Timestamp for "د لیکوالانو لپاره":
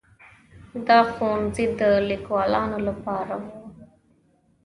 1.79-3.33